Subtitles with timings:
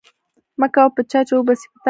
[0.59, 1.79] مکوه په چا، چي و به سي په تا